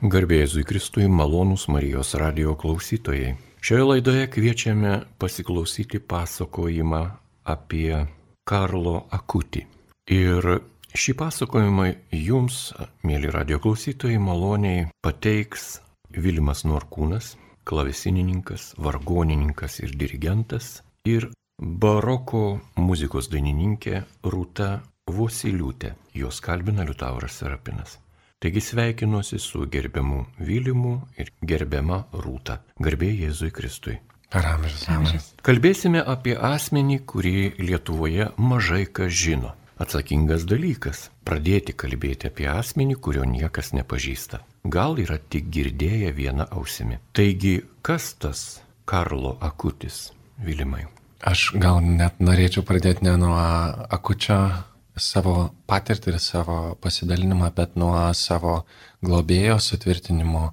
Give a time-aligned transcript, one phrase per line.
[0.00, 3.34] Garbėjai Kristui malonūs Marijos radio klausytojai.
[3.60, 7.00] Šioje laidoje kviečiame pasiklausyti pasakojimą
[7.44, 8.06] apie
[8.48, 9.66] Karlo Akutį.
[10.08, 10.48] Ir
[10.96, 12.72] šį pasakojimą jums,
[13.04, 17.34] mėly radio klausytojai, maloniai pateiks Vilimas Norkūnas,
[17.68, 21.28] klavesinininkas, vargonininkas ir dirigentas ir
[21.60, 24.78] baroko muzikos dainininkė Rūta
[25.12, 25.98] Vosiliūtė.
[26.16, 28.00] Jos kalbina Liutauras Serapinas.
[28.40, 32.54] Taigi sveikinuosi su gerbiamu Vilimu ir gerbiama Rūta.
[32.80, 33.98] Garbė Jėzui Kristui.
[34.32, 35.26] Per amžius.
[35.44, 39.50] Kalbėsime apie asmenį, kurį Lietuvoje mažai kas žino.
[39.76, 44.40] Atsakingas dalykas- pradėti kalbėti apie asmenį, kurio niekas nepažįsta.
[44.64, 46.96] Gal yra tik girdėję vieną ausimi.
[47.12, 50.86] Taigi, kas tas Karlo Akutis, Vilimai?
[51.20, 54.64] Aš gal net norėčiau pradėti ne nuo Akučio
[55.00, 58.64] savo patirtį ir savo pasidalinimą, bet nuo savo
[59.04, 60.50] globėjo sutvirtinimo,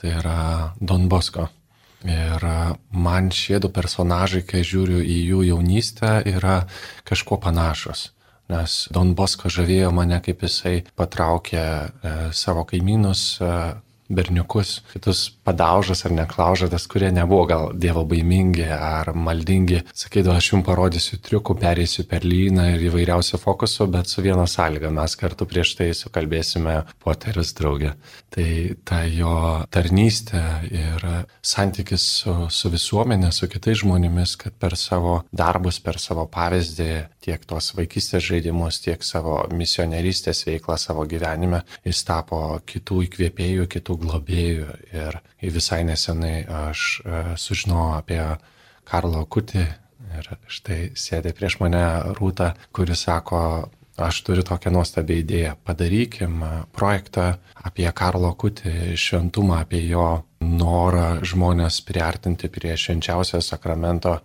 [0.00, 0.40] tai yra
[0.80, 1.48] Don Bosko.
[2.06, 2.42] Ir
[2.92, 6.60] man šie du personažai, kai žiūriu į jų jaunystę, yra
[7.08, 8.10] kažkuo panašus
[8.52, 13.50] nes Don Bosko žavėjo mane, kaip jisai patraukė e, savo kaimynus, e,
[14.08, 19.82] berniukus, kitus padaužas ar neklaužadas, kurie nebuvo gal dievo baimingi ar maldingi.
[19.94, 24.90] Sakydavo, aš jums parodysiu triukų, pereisiu per lyną ir įvairiausių fokusų, bet su viena sąlyga
[24.94, 27.94] mes kartu prieš tai sukalbėsime poterius draugė.
[28.34, 28.48] Tai
[28.86, 29.34] ta jo
[29.72, 31.06] tarnystė ir
[31.42, 36.90] santykis su, su visuomenė, su kitais žmonėmis, kad per savo darbus, per savo pavyzdį,
[37.26, 43.95] tiek tos vaikystės žaidimus, tiek savo misionerystės veiklą savo gyvenime, jis tapo kitų įkvėpėjų, kitų
[44.00, 44.68] globėjų.
[44.96, 48.22] Ir visai nesenai aš e, sužinojau apie
[48.86, 49.64] Karlo Kutį
[50.16, 51.82] ir štai sėdė prieš mane
[52.18, 53.40] Rūta, kuris sako,
[53.96, 55.54] aš turiu tokią nuostabią idėją.
[55.66, 56.42] Padarykim
[56.76, 57.34] projektą
[57.66, 60.08] apie Karlo Kutį, šventumą, apie jo
[60.40, 64.18] norą žmonės priartinti prie švenčiausio sakramento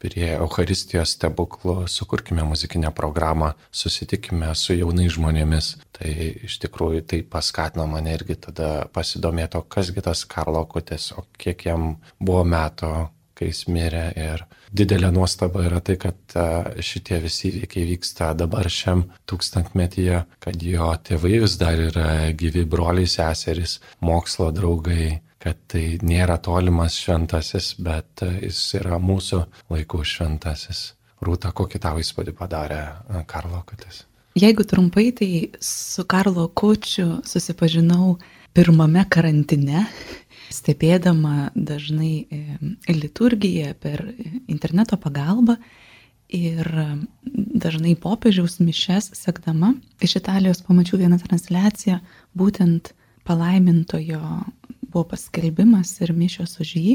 [0.00, 5.74] prie Euharistijos stebuklų, sukurkime muzikinę programą, susitikime su jaunais žmonėmis.
[5.96, 6.10] Tai
[6.48, 11.94] iš tikrųjų tai paskatino mane irgi tada pasidomėti, kasgi tas Karlo Kutis, o kiek jam
[12.18, 12.94] buvo metų,
[13.40, 14.04] kai jis mirė.
[14.20, 14.44] Ir
[14.76, 16.36] didelė nuostaba yra tai, kad
[16.84, 23.08] šitie visi įvykiai vyksta dabar šiam tūkstantmetyje, kad jo tėvai vis dar yra gyvi broliai,
[23.08, 30.90] seserys, mokslo draugai kad tai nėra tolimas šventasis, bet jis yra mūsų laikų šventasis.
[31.24, 34.04] Rūta, kokį tavo įspūdį padarė e, Karlo Kutis?
[34.38, 35.30] Jeigu trumpai, tai
[35.60, 38.14] su Karlo Kučiu susipažinau
[38.56, 39.84] pirmame karantine,
[40.54, 42.40] stebėdama dažnai e,
[42.92, 44.04] liturgiją per
[44.48, 45.58] interneto pagalbą
[46.30, 46.68] ir
[47.34, 49.74] dažnai popiežiaus mišes sekdama.
[50.00, 51.98] Iš Italijos pamačiau vieną transliaciją
[52.38, 52.94] būtent
[53.28, 54.22] palaimintojo
[54.92, 56.94] buvo paskelbimas ir mišios už jį.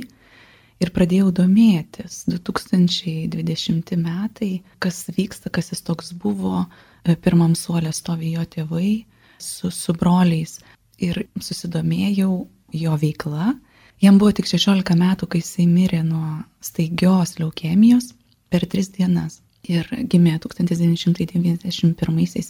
[0.84, 6.66] Ir pradėjau domėtis 2020 metai, kas vyksta, kas jis toks buvo.
[7.06, 9.06] E, pirmam suolė stovi jo tėvai
[9.40, 10.60] su, su broliais.
[11.00, 13.56] Ir susidomėjau jo veikla.
[14.04, 18.12] Jam buvo tik 16 metų, kai jisai mirė nuo staigios leukemijos
[18.52, 19.40] per 3 dienas.
[19.66, 21.96] Ir gimė 1991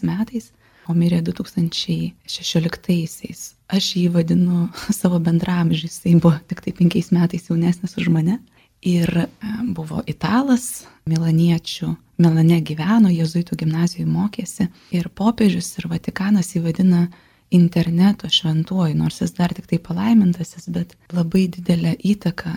[0.10, 0.50] metais
[0.88, 3.54] o mirė 2016-aisiais.
[3.68, 4.70] Aš jį vadinu
[5.00, 8.36] savo bendramžį, jisai buvo tik tai penkiais metais jaunesnis už mane.
[8.86, 9.28] Ir e,
[9.74, 14.70] buvo italas, milaniečių, Milane gyveno, jezuitų gimnazijoje mokėsi.
[14.96, 17.02] Ir popiežius ir Vatikanas jį vadina
[17.52, 22.56] interneto šventuoju, nors jis dar tik tai palaimintasis, bet labai didelę įtaką,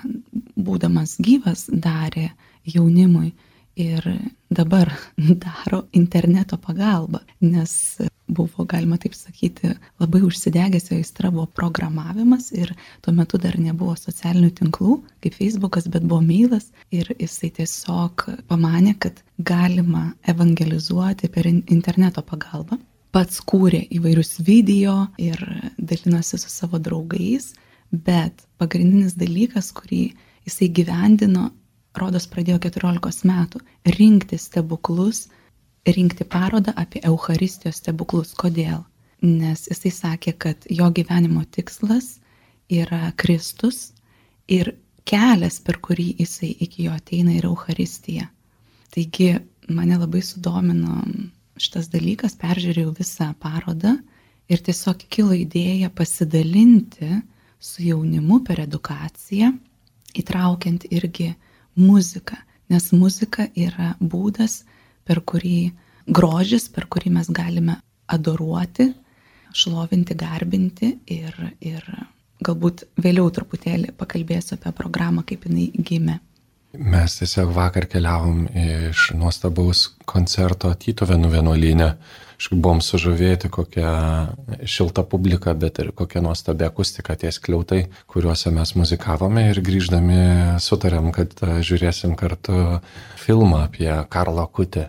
[0.55, 2.31] būdamas gyvas, darė
[2.69, 3.33] jaunimui
[3.79, 4.05] ir
[4.51, 4.93] dabar
[5.45, 12.75] daro interneto pagalba, nes buvo, galima taip sakyti, labai užsidegęs jo aistra buvo programavimas ir
[13.05, 18.99] tuo metu dar nebuvo socialinių tinklų kaip Facebookas, bet buvo mailas ir jisai tiesiog pamanė,
[19.01, 22.79] kad galima evangelizuoti per interneto pagalbą.
[23.15, 25.41] Pats kūrė įvairius video ir
[25.79, 27.55] dalinosi su savo draugais,
[27.91, 30.11] bet pagrindinis dalykas, kurį
[30.45, 31.49] jisai gyvendino,
[32.01, 33.61] rodos pradėjo 14 metų,
[33.99, 35.27] rinkti stebuklus,
[35.87, 38.35] rinkti parodą apie Euharistijos stebuklus.
[38.39, 38.85] Kodėl?
[39.23, 42.19] Nes jisai sakė, kad jo gyvenimo tikslas
[42.71, 43.93] yra Kristus
[44.47, 44.77] ir
[45.09, 48.29] kelias, per kurį jisai iki jo ateina, yra Euharistija.
[48.95, 49.33] Taigi
[49.69, 51.03] mane labai sudomino
[51.59, 53.97] šitas dalykas, peržiūrėjau visą parodą
[54.49, 57.19] ir tiesiog kilo idėja pasidalinti
[57.59, 59.51] su jaunimu per edukaciją,
[60.19, 61.33] įtraukiant irgi
[61.79, 64.63] muzika, nes muzika yra būdas,
[65.09, 65.73] per kurį
[66.09, 67.79] grožis, per kurį mes galime
[68.09, 68.91] adoruoti,
[69.57, 71.85] šlovinti, garbinti ir, ir
[72.45, 76.19] galbūt vėliau truputėlį pakalbėsiu apie programą, kaip jinai gimė.
[76.73, 81.93] Mes tiesiog vakar keliavom iš nuostabaus koncerto Tytovėnų vienuolynė.
[82.53, 83.93] Buvom sužavėti kokią
[84.69, 90.21] šiltą publiką, bet ir kokią nuostabią akustiką tie skliautai, kuriuose mes muzikavome ir grįždami
[90.63, 92.79] sutarėm, kad žiūrėsim kartu
[93.19, 94.85] filmą apie Karlo Kutį.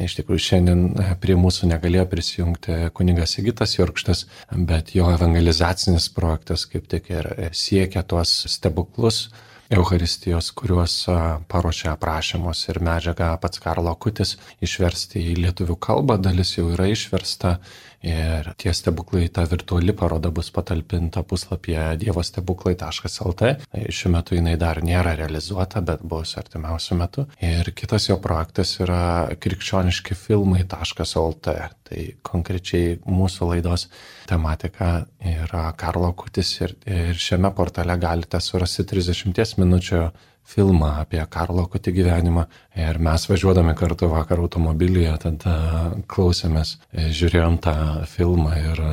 [0.00, 0.82] Iš tikrųjų, šiandien
[1.22, 8.02] prie mūsų negalėjo prisijungti kunigas Sigitas Jorkštas, bet jo evangelizacinis projektas kaip tik ir siekia
[8.02, 9.28] tuos stebuklus
[9.70, 10.94] Euharistijos, kuriuos
[11.50, 14.34] paruošė aprašymus ir medžiagą pats Karlo Kutis
[14.66, 17.60] išversti į lietuvių kalbą, dalis jau yra išversta
[18.00, 23.50] Ir tie stebuklai, ta virtuali paroda bus patalpinta puslapyje dievostebuklai.lt.
[23.92, 27.26] Šiuo metu jinai dar nėra realizuota, bet bus artimiausiu metu.
[27.44, 31.54] Ir kitas jo projektas yra krikščioniški filmai.lt.
[31.90, 33.90] Tai konkrečiai mūsų laidos
[34.30, 40.04] tematika yra Karlo Kutis ir, ir šiame portale galite surasti 30 minučių
[40.48, 42.46] filmą apie Karlo Kutį gyvenimą.
[42.78, 45.54] Ir mes važiuodami kartu vakar automobilyje, tada
[46.10, 47.76] klausėmės, e, žiūrėjom tą
[48.10, 48.84] filmą ir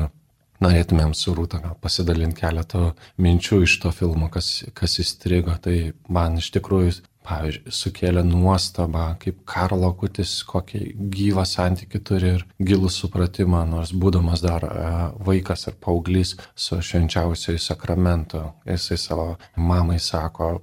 [0.64, 2.92] norėtumėm su Rūta pasidalinti keletą
[3.22, 5.54] minčių iš to filmo, kas, kas įstrigo.
[5.62, 5.76] Tai
[6.10, 6.96] man iš tikrųjų,
[7.28, 10.80] pavyzdžiui, sukėlė nuostabą, kaip Karlo Kutis kokį
[11.12, 14.88] gyvą santykių turi ir gilų supratimą, nors būdamas dar e,
[15.28, 18.46] vaikas ar paauglys su švenčiausiai sakramentu.
[18.68, 20.56] Jisai savo mamai sako,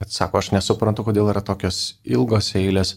[0.00, 2.94] Bet sako, aš nesuprantu, kodėl yra tokios ilgos eilės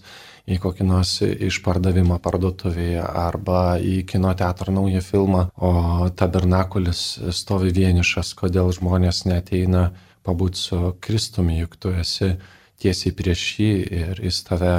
[0.47, 7.03] į kokį nors išpardavimą parduotuvėje arba į kino teatrą naują filmą, o tabernakulis
[7.35, 9.89] stovi vienišas, kodėl žmonės neteina
[10.23, 12.33] pabūti su Kristumi, juk tu esi
[12.79, 14.73] tiesiai prieš jį ir jis tave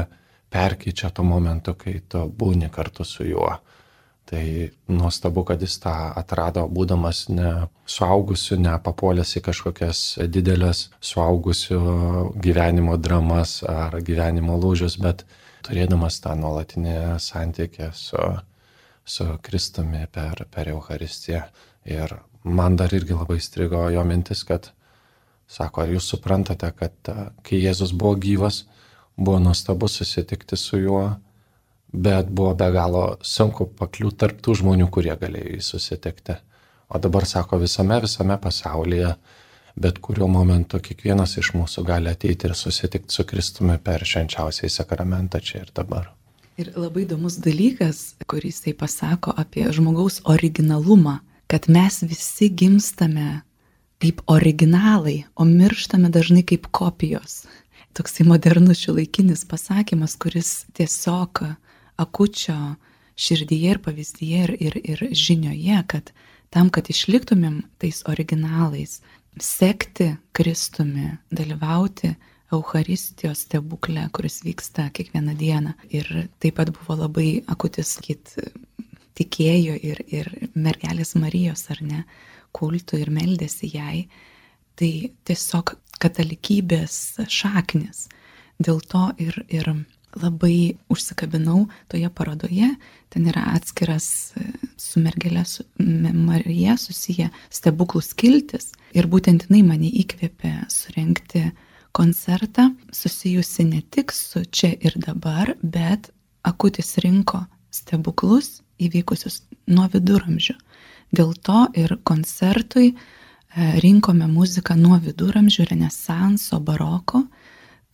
[0.52, 3.52] perkyčia tuo momentu, kai tu būni kartu su juo.
[4.24, 7.50] Tai nuostabu, kad jis tą atrado, būdamas ne
[7.84, 10.00] suaugusiu, ne papuolęs į kažkokias
[10.32, 11.80] didelės suaugusių
[12.46, 15.26] gyvenimo dramas ar gyvenimo lūžius, bet
[15.68, 18.22] turėdamas tą nuolatinį santykį su,
[19.04, 21.44] su Kristumi per, per Euharistiją.
[21.84, 24.70] Ir man dar irgi labai strigo jo mintis, kad
[25.44, 27.12] sako, ar jūs suprantate, kad
[27.44, 28.64] kai Jėzus buvo gyvas,
[29.16, 31.04] buvo nuostabu susitikti su juo
[31.94, 36.36] bet buvo be galo sunku pakliūti tarp tų žmonių, kurie galėjo jį susitikti.
[36.90, 39.14] O dabar sako visame, visame pasaulyje,
[39.78, 45.40] bet kuriuo momentu kiekvienas iš mūsų gali ateiti ir susitikti su Kristumi per švenčiausiai sakramentą
[45.42, 46.10] čia ir dabar.
[46.58, 51.18] Ir labai įdomus dalykas, kuris tai pasako apie žmogaus originalumą,
[51.50, 53.42] kad mes visi gimstame
[54.02, 57.44] kaip originalai, o mirštame dažnai kaip kopijos.
[57.94, 61.42] Toksai modernus šiuolaikinis pasakymas, kuris tiesiog
[61.96, 62.74] akučio
[63.16, 66.10] širdyje ir pavyzdyje ir, ir, ir žinioje, kad
[66.54, 69.00] tam, kad išliktumėm tais originalais,
[69.40, 72.14] sekti Kristumi, dalyvauti
[72.54, 75.72] Euharistijos stebuklę, kuris vyksta kiekvieną dieną.
[75.90, 78.36] Ir taip pat buvo labai akutis, kit,
[79.18, 82.04] tikėjo ir, ir mergelės Marijos, ar ne,
[82.54, 84.04] kultų ir meldėsi jai.
[84.78, 84.92] Tai
[85.26, 88.08] tiesiog katalikybės šaknis.
[88.62, 89.70] Dėl to ir, ir
[90.20, 92.70] labai užsikabinau toje parodoje.
[93.08, 94.06] Ten yra atskiras
[94.36, 94.46] e,
[94.76, 98.72] su mergelė su Marija susiję stebuklų skiltis.
[98.94, 101.48] Ir būtent jinai mane įkvėpė surenkti
[101.94, 106.10] koncertą susijusi ne tik su čia ir dabar, bet
[106.42, 107.44] akutis rinko
[107.74, 110.56] stebuklus įvykusius nuo viduramžių.
[111.14, 112.96] Dėl to ir koncertui e,
[113.82, 117.22] rinkome muziką nuo viduramžių, renesanso, baroko,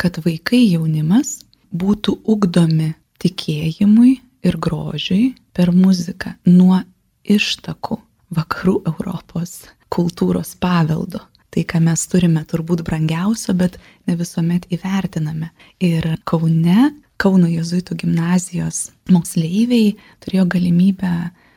[0.00, 4.14] kad vaikai jaunimas būtų ugdomi tikėjimui
[4.46, 6.80] ir grožiui per muziką nuo
[7.24, 7.98] ištakų
[8.36, 9.60] vakarų Europos
[9.92, 11.20] kultūros paveldo.
[11.50, 13.74] Tai, ką mes turime turbūt brangiausio, bet
[14.06, 15.50] ne visuomet įvertiname.
[15.82, 21.10] Ir Kaune, Kauno Jėzuitų gimnazijos moksleiviai turėjo galimybę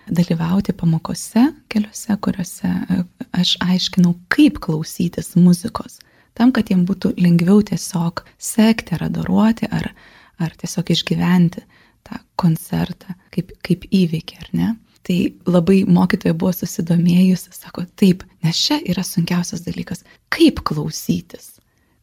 [0.09, 2.97] dalyvauti pamokose keliose, kuriuose e,
[3.37, 6.01] aš aiškinau, kaip klausytis muzikos
[6.37, 9.91] tam, kad jiem būtų lengviau tiesiog sekti ar adoruoti, ar,
[10.41, 11.63] ar tiesiog išgyventi
[12.07, 14.69] tą koncertą kaip, kaip įvykį, ar ne.
[15.03, 15.17] Tai
[15.51, 21.57] labai mokytoja buvo susidomėjusi, sako, taip, nes čia yra sunkiausias dalykas, kaip klausytis,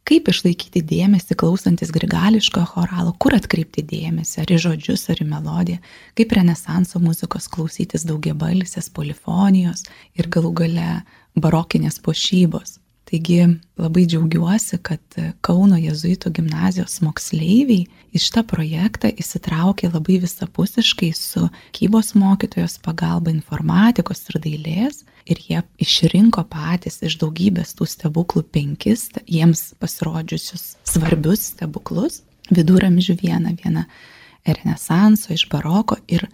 [0.05, 5.81] kaip išlaikyti dėmesį klausantis grigališko choralo, kur atkreipti dėmesį, ar į žodžius, ar į melodiją,
[6.19, 10.91] kaip renesanso muzikos klausytis daugiabalsės polifonijos ir galų gale
[11.41, 12.80] barokinės pošybos.
[13.11, 13.41] Taigi
[13.75, 17.83] labai džiaugiuosi, kad Kauno Jėzuitų gimnazijos moksleiviai
[18.15, 25.59] į šitą projektą įsitraukė labai visapusiškai su kybos mokytojos pagalba informatikos ir dailės ir jie
[25.83, 32.21] išrinko patys iš daugybės tų stebuklų penkis jiems pasirodžiusius svarbius stebuklus.
[32.51, 33.83] Viduramžių vieną, vieną
[34.47, 36.29] Renesanso iš baroko ir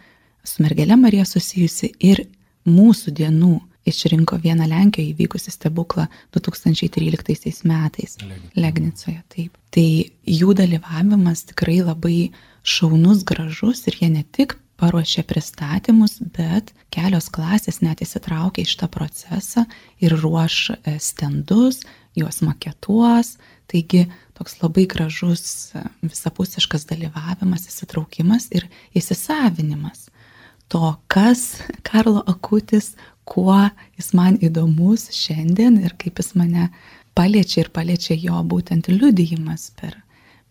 [0.46, 2.27] su mergelė Marija susijusi ir
[2.69, 3.55] mūsų dienų
[3.88, 8.17] išrinko vieną Lenkijoje įvykusi stebuklą 2013 metais
[8.56, 9.22] Legnicoje.
[9.34, 9.58] Taip.
[9.74, 9.89] Tai
[10.27, 12.32] jų dalyvavimas tikrai labai
[12.67, 18.89] šaunus, gražus ir jie ne tik paruošė pristatymus, bet kelios klasės net įsitraukė į šitą
[18.94, 19.65] procesą
[20.03, 21.82] ir ruoš e, stendus,
[22.17, 23.38] juos maketuos.
[23.67, 24.06] Taigi
[24.38, 30.08] toks labai gražus e, visapusiškas dalyvavimas, įsitraukimas ir įsisavinimas
[30.67, 32.96] to, kas Karlo Akutis,
[33.27, 33.60] kuo
[33.98, 36.69] jis man įdomus šiandien ir kaip jis mane
[37.17, 39.98] paliečia ir paliečia jo būtent liudijimas per,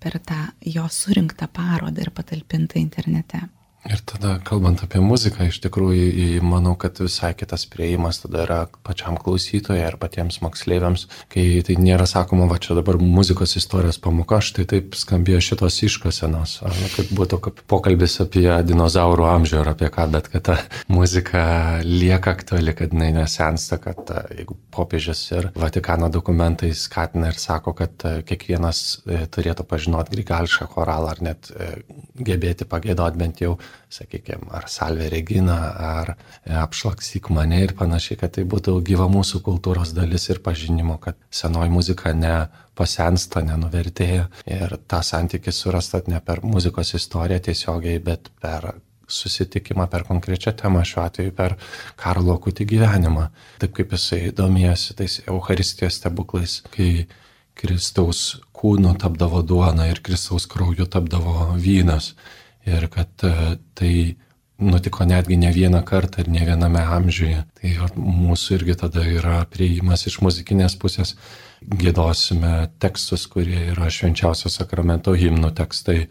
[0.02, 0.40] per tą
[0.76, 3.47] jo surinktą parodą ir patalpintą internete.
[3.87, 9.14] Ir tada, kalbant apie muziką, iš tikrųjų, manau, kad visai kitas prieimas tada yra pačiam
[9.21, 14.66] klausytojui ar patiems moksleiviams, kai tai nėra sakoma, va čia dabar muzikos istorijos pamoka, štai
[14.73, 19.93] taip skambėjo šitos iškasenos, ar nu, kaip būtų kaip pokalbis apie dinozaurų amžių ar apie
[19.95, 20.59] ką, bet kad ta
[20.90, 21.45] muzika
[21.87, 28.02] lieka aktuali, kad jinai nesensta, kad jeigu popiežius ir Vatikano dokumentai skatina ir sako, kad
[28.26, 31.73] kiekvienas e, turėtų pažinoti grigališką choralą ar net e,
[32.19, 33.57] gebėti pagėdoti bent jau
[33.92, 35.56] sakykime, ar salvė regina,
[35.97, 36.14] ar
[36.66, 41.73] apšlaksyk mane ir panašiai, kad tai būtų gyva mūsų kultūros dalis ir pažinimo, kad senoji
[41.73, 42.37] muzika ne
[42.76, 48.75] pasensta, nenuvertėja ir tą santykį surastat ne per muzikos istoriją tiesiogiai, bet per
[49.06, 51.54] susitikimą per konkrečią temą, šiuo atveju per
[51.99, 53.28] Karlo Kutį gyvenimą.
[53.62, 57.06] Taip kaip jisai domėjasi tais Euharistijos stebuklais, kai
[57.56, 62.14] Kristaus kūnu tapdavo duona ir Kristaus krauju tapdavo vynas
[62.66, 63.94] ir kad e, tai
[64.58, 67.42] nutiko netgi ne vieną kartą ir ne viename amžiuje.
[67.61, 71.14] Tai mūsų irgi tada yra prieimas iš muzikinės pusės.
[71.61, 76.06] Gėdosime tekstus, kurie yra švenčiausio sakramento himnų tekstai,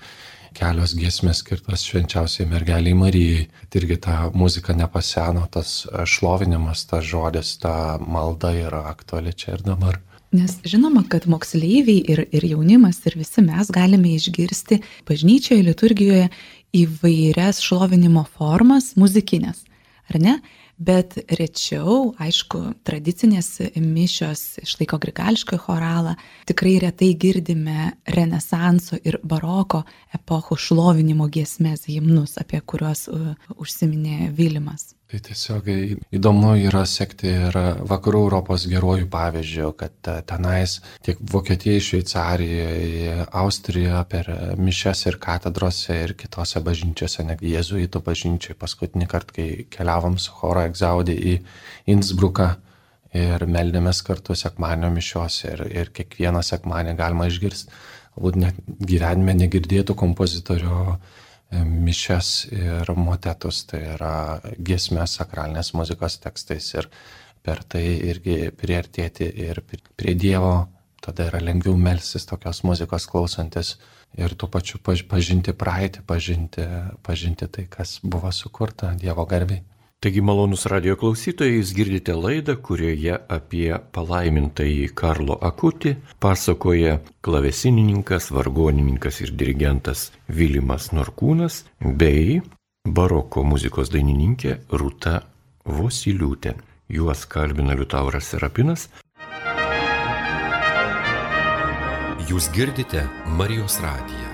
[0.55, 3.47] kelios giesmės skirtos švenčiausiai mergeliai Marijai.
[3.75, 10.00] Irgi ta muzika nepaseno, tas šlovinimas, tas žodis, ta malda yra aktuali čia ir dabar.
[10.36, 16.27] Nes žinoma, kad moksleiviai ir, ir jaunimas ir visi mes galime išgirsti bažnyčioje, liturgijoje
[16.75, 19.63] įvairias šlovinimo formas muzikinės,
[20.12, 20.36] ar ne?
[20.75, 23.48] Bet rečiau, aišku, tradicinės
[23.80, 26.18] mišios išlaiko grigališką choralą,
[26.50, 29.86] tikrai retai girdime Renesanso ir baroko
[30.18, 34.92] epochų šlovinimo giesmės himnus, apie kuriuos uh, užsiminė Vilimas.
[35.15, 35.67] Tai tiesiog
[36.17, 37.55] įdomu yra sekti ir
[37.88, 40.74] vakarų Europos gerojų pavyzdžių, kad tenais
[41.07, 44.27] tiek Vokietijoje, Šveicarijoje, Austrijoje per
[44.60, 50.65] mišes ir katedrose ir kitose bažnyčiose, negi jėzuitų bažnyčiai paskutinį kartą, kai keliavom su choro
[50.67, 51.39] egzaudį į
[51.95, 52.51] Innsbruką
[53.15, 57.72] ir meldėmės kartu sekmanio mišiuose ir, ir kiekvieną sekmanį galima išgirsti,
[58.17, 60.98] galbūt net gyvenime negirdėtų kompozitorių
[61.63, 64.15] mišes ir motetus, tai yra
[64.57, 66.89] giesmės sakralinės muzikos tekstais ir
[67.45, 69.62] per tai irgi priartėti ir
[69.95, 70.67] prie Dievo,
[71.05, 73.75] tada yra lengviau melsis tokios muzikos klausantis
[74.17, 76.65] ir tuo pačiu pažinti praeitį, pažinti,
[77.05, 79.62] pažinti tai, kas buvo sukurta Dievo garbiai.
[80.05, 89.17] Taigi malonus radio klausytojai, jūs girdite laidą, kurioje apie palaimintąjį Karlo Akutį pasakoja klavesinininkas, vargonininkas
[89.25, 92.38] ir dirigentas Vilimas Norkūnas bei
[92.85, 95.15] baroko muzikos dainininkė Rūta
[95.65, 96.53] Vosiliūtė.
[96.93, 98.85] Juos kalbina Liutauras Serapinas.
[102.29, 103.07] Jūs girdite
[103.41, 104.25] Marijos radiją.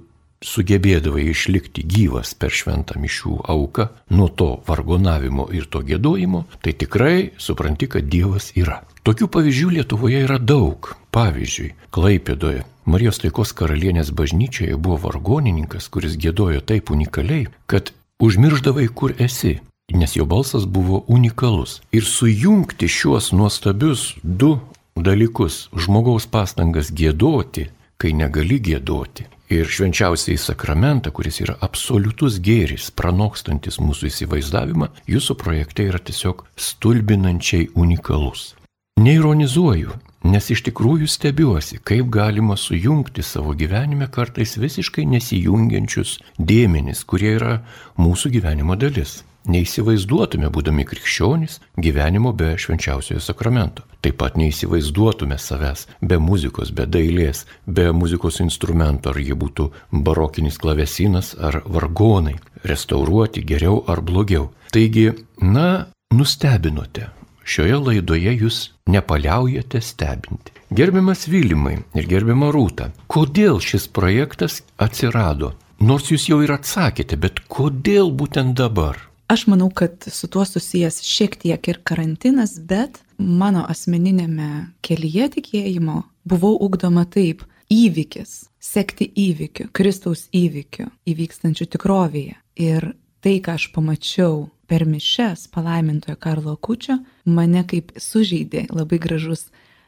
[0.45, 7.31] sugebėdavai išlikti gyvas per šventą mišių auką, nuo to vargonavimo ir to gėdojimo, tai tikrai
[7.37, 8.81] supranti, kad Dievas yra.
[9.03, 10.93] Tokių pavyzdžių Lietuvoje yra daug.
[11.15, 17.91] Pavyzdžiui, Klaipėdoje Marijos taikos karalienės bažnyčioje buvo vargonininkas, kuris gėdojo taip unikaliai, kad
[18.23, 19.59] užmirždavai, kur esi,
[19.93, 21.81] nes jo balsas buvo unikalus.
[21.91, 24.59] Ir sujungti šiuos nuostabius du
[24.95, 27.67] dalykus- žmogaus pastangas gėdoti,
[27.97, 35.87] kai negali gėdoti, ir švenčiausiai sakramentą, kuris yra absoliutus gėris, pranokstantis mūsų įsivaizdavimą, jūsų projekte
[35.89, 38.53] yra tiesiog stulbinančiai unikalus.
[38.99, 39.93] Neironizuoju,
[40.27, 47.61] nes iš tikrųjų stebiuosi, kaip galima sujungti savo gyvenime kartais visiškai nesijungiančius dėmenis, kurie yra
[47.97, 53.85] mūsų gyvenimo dalis neįsivaizduotume, būdami krikščionys, gyvenimo be švenčiausiojo sakramento.
[54.03, 60.59] Taip pat neįsivaizduotume savęs be muzikos, be dailės, be muzikos instrumento, ar jie būtų barokinis
[60.59, 64.49] klavesinas ar vargonai, restauruoti geriau ar blogiau.
[64.71, 65.09] Taigi,
[65.41, 67.09] na, nustebinote.
[67.49, 68.57] Šioje laidoje jūs
[68.93, 70.53] nepaliaujate stebinti.
[70.69, 75.55] Gerbiamas Vilimai ir gerbiama Rūta, kodėl šis projektas atsirado?
[75.81, 79.08] Nors jūs jau ir atsakėte, bet kodėl būtent dabar?
[79.29, 84.47] Aš manau, kad su tuo susijęs šiek tiek ir karantinas, bet mano asmeninėme
[84.81, 87.43] kelyje tikėjimo buvau ugdoma taip-
[87.83, 92.35] įvykis, sekti įvykiu, Kristaus įvykiu, įvykstančiu tikrovėje.
[92.57, 99.45] Ir tai, ką aš pamačiau per mišes palaimintojo Karlo Kučio, mane kaip sužeidė labai gražus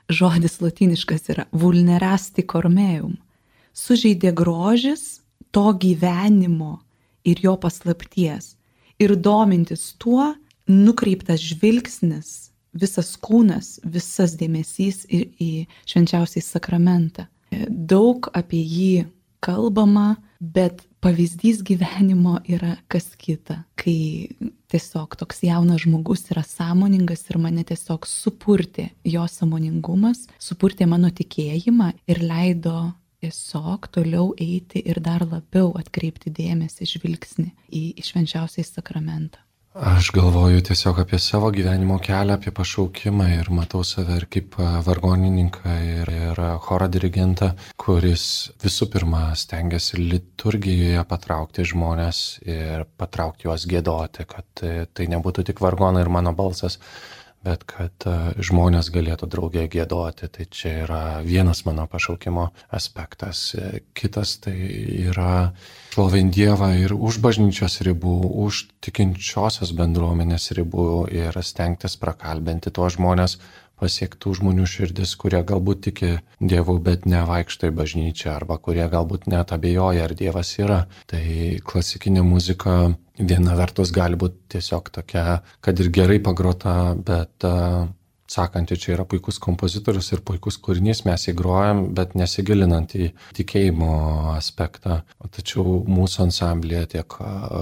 [0.10, 3.18] žodis latiniškas yra vulnerasti cormeum.
[3.74, 5.22] Sužeidė grožis
[5.52, 6.80] to gyvenimo
[7.26, 8.56] ir jo paslapties
[9.02, 10.32] ir domintis tuo,
[10.70, 15.52] nukreiptas žvilgsnis, visas kūnas, visas dėmesys į, į
[15.90, 17.28] švenčiausiai sakramentą.
[17.68, 18.94] Daug apie jį
[19.44, 24.30] kalbama, bet pavyzdys gyvenimo yra kas kita, kai
[24.72, 31.92] tiesiog toks jaunas žmogus yra sąmoningas ir mane tiesiog supurtė jo sąmoningumas, supurtė mano tikėjimą
[32.08, 39.44] ir leido tiesiog toliau eiti ir dar labiau atkreipti dėmesį, žvilgsnį į, švenčiausiai sakramentą.
[39.72, 45.76] Aš galvoju tiesiog apie savo gyvenimo kelią, apie pašaukimą ir matau save ir kaip vargonininką
[45.94, 48.26] ir, ir choro dirigentą, kuris
[48.60, 56.04] visų pirma stengiasi liturgijoje patraukti žmonės ir patraukti juos gėdoti, kad tai nebūtų tik vargonai
[56.04, 56.76] ir mano balsas,
[57.46, 60.30] bet kad e, žmonės galėtų draugė gėdoti.
[60.30, 63.44] Tai čia yra vienas mano pašaukimo aspektas.
[63.56, 64.56] E, kitas tai
[65.08, 65.52] yra
[65.96, 73.40] šlovint Dievą ir už bažnyčios ribų, už tikinčiosios bendruomenės ribų ir stengtis prakalbinti tuos žmonės,
[73.82, 79.54] pasiektų žmonių širdis, kurie galbūt tiki Dievu, bet nevaikšto į bažnyčią, arba kurie galbūt net
[79.56, 80.84] abejoja, ar Dievas yra.
[81.12, 81.24] Tai
[81.66, 87.90] klasikinė muzika viena vertus gali būti tiesiog tokia, kad ir gerai pagrota, bet uh,
[88.32, 93.92] sakanti, čia yra puikus kompozitorius ir puikus kūrinys, mes jį grojam, bet nesigilinant į tikėjimo
[94.38, 95.02] aspektą.
[95.36, 97.18] Tačiau mūsų ansamblėje tiek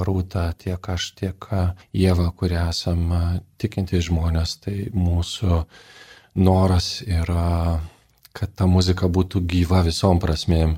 [0.07, 1.49] Rūta, tiek aš, tiek
[1.95, 3.07] Jėva, kurie esam
[3.61, 5.63] tikinti žmonės, tai mūsų
[6.35, 7.79] noras yra,
[8.33, 10.77] kad ta muzika būtų gyva visom prasmėm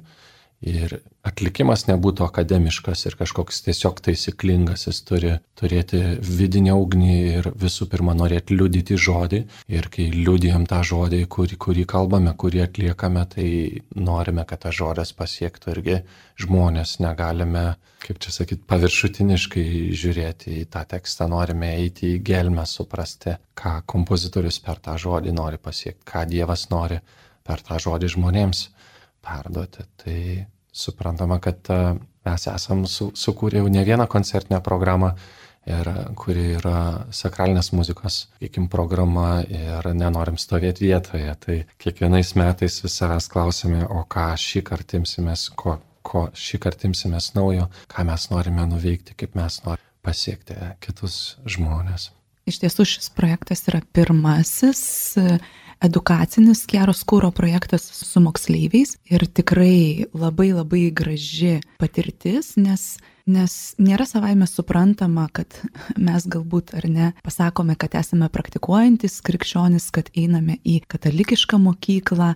[0.62, 7.88] Ir atlikimas nebūtų akademiškas ir kažkoks tiesiog taisyklingas, jis turi turėti vidinę ugnį ir visų
[7.90, 9.40] pirma norėti liudyti žodį.
[9.74, 13.48] Ir kai liudijam tą žodį, kurį, kurį kalbame, kurį atliekame, tai
[13.98, 15.96] norime, kad tas žodis pasiektų irgi
[16.46, 17.00] žmonės.
[17.02, 17.64] Negalime,
[18.06, 19.66] kaip čia sakyti, paviršutiniškai
[19.98, 25.58] žiūrėti į tą tekstą, norime eiti į gelmę, suprasti, ką kompozitorius per tą žodį nori
[25.58, 27.02] pasiekti, ką Dievas nori
[27.42, 28.62] per tą žodį žmonėms
[29.24, 29.86] perduoti.
[30.04, 30.18] Tai
[30.72, 31.82] suprantama, kad e,
[32.26, 35.14] mes esam su, sukūrę jau ne vieną koncertinę programą,
[35.70, 41.36] ir kuri yra sakralinės muzikos, sakykim, programa ir nenorim stovėti vietoje.
[41.46, 46.90] Tai kiekvienais metais vis savęs klausime, o ką šį kartą imsimės, ko, ko šį kartą
[46.90, 52.10] imsimės naujo, ką mes norime nuveikti, kaip mes norime pasiekti kitus žmonės.
[52.50, 54.82] Iš tiesų šis projektas yra pirmasis
[55.82, 62.94] edukacinis Kieros kūro projektas su moksleiviais ir tikrai labai labai graži patirtis, nes
[63.30, 65.54] Nes nėra savaime suprantama, kad
[66.00, 72.34] mes galbūt ar ne pasakome, kad esame praktikuojantis krikščionis, kad einame į katalikišką mokyklą,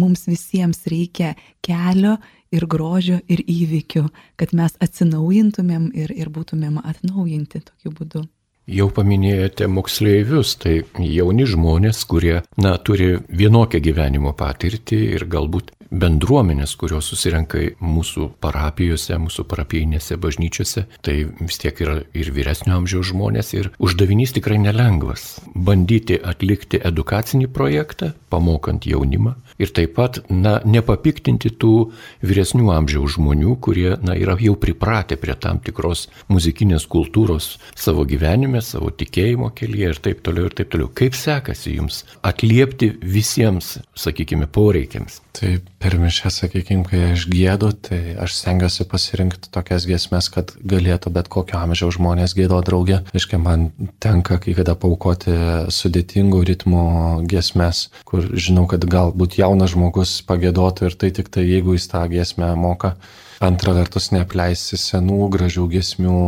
[0.00, 2.16] mums visiems reikia kelio
[2.52, 4.06] ir grožio ir įvykių,
[4.40, 8.24] kad mes atsinaujintumėm ir, ir būtumėm atnaujinti tokiu būdu.
[8.70, 16.74] Jau paminėjote moksleivius, tai jauni žmonės, kurie, na, turi vienokią gyvenimo patirtį ir galbūt bendruomenės,
[16.80, 23.52] kurios susirenka mūsų parapijose, mūsų parapijinėse bažnyčiose, tai vis tiek yra ir vyresnio amžiaus žmonės
[23.58, 31.52] ir uždavinys tikrai nelengvas- bandyti atlikti edukacinį projektą, pamokant jaunimą ir taip pat, na, nepapiktinti
[31.60, 31.92] tų
[32.24, 38.62] vyresnių amžiaus žmonių, kurie, na, yra jau pripratę prie tam tikros muzikinės kultūros savo gyvenime,
[38.62, 40.88] savo tikėjimo kelyje ir taip toliau ir taip toliau.
[40.88, 45.20] Kaip sekasi jums atliepti visiems, sakykime, poreikiams?
[45.32, 51.10] Tai per mišę, sakykime, kai aš gėdu, tai aš stengiuosi pasirinkti tokias giesmes, kad galėtų
[51.14, 53.00] bet kokio amžiaus žmonės gėdo draugė.
[53.18, 53.70] Iškai man
[54.02, 55.34] tenka kai kada paukoti
[55.74, 56.84] sudėtingų ritmų
[57.30, 62.04] giesmes, kur žinau, kad galbūt jaunas žmogus pagėdotų ir tai tik tai, jeigu jis tą
[62.12, 62.94] giesmę moka.
[63.42, 66.18] Antra vertus, neapleisti senų gražių giesmių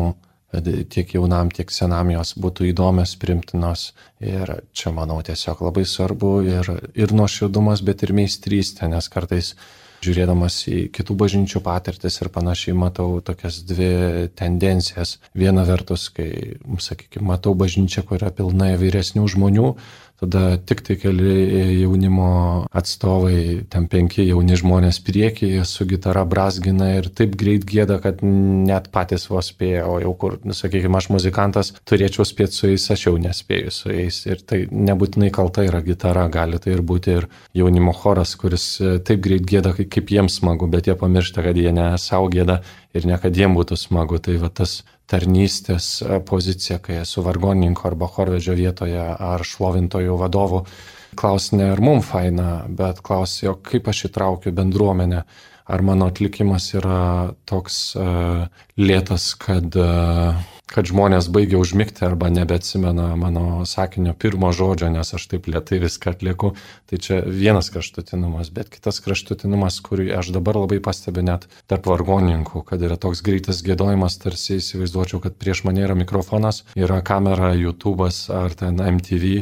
[0.54, 3.88] kad tiek jaunam, tiek senam jos būtų įdomios, primtinos.
[4.22, 9.54] Ir čia, manau, tiesiog labai svarbu ir, ir nuoširdumas, bet ir meistrystė, nes kartais
[10.04, 15.16] žiūrėdamas į kitų bažnyčių patirtis ir panašiai matau tokias dvi tendencijas.
[15.36, 16.28] Viena vertus, kai,
[16.62, 19.70] sakykime, matau bažnyčią, kur yra pilna vyresnių žmonių,
[20.24, 27.08] tada tik tai keli jaunimo atstovai, ten penki jauni žmonės priekyje su gitara brasgina ir
[27.12, 32.26] taip greit gėda, kad net patys vos spėja, o jau kur, sakykime, aš muzikantas turėčiau
[32.28, 34.22] spėti su jais, aš jau nespėju su jais.
[34.30, 38.66] Ir tai nebūtinai kalta yra gitara, gali tai ir būti ir jaunimo choras, kuris
[39.06, 42.62] taip greit gėda, kaip jiems smagu, bet jie pamiršta, kad jie ne savo gėda
[42.94, 44.20] ir ne kad jiems būtų smagu.
[44.24, 44.82] Tai va tas
[45.14, 50.64] tarnystės e, poziciją, kai esu vargoninko arba chorvedžio vietoje ar šlovintojų vadovų.
[51.14, 55.22] Klausia ne ar mums faina, bet klausia, kaip aš įtraukiu bendruomenę,
[55.64, 60.34] ar mano atlikimas yra toks uh, lėtas, kad uh,
[60.70, 66.14] kad žmonės baigia užmigti arba nebeatsimena mano sakinio pirmo žodžio, nes aš taip lietai viską
[66.14, 66.54] atlieku.
[66.90, 72.64] Tai čia vienas kraštutinumas, bet kitas kraštutinumas, kurį aš dabar labai pastebiu net tarp vargonininkų,
[72.70, 78.24] kad yra toks greitas gėdojimas, tarsi įsivaizduočiau, kad prieš mane yra mikrofonas, yra kamera, YouTube'as
[78.32, 79.36] ar ten MTV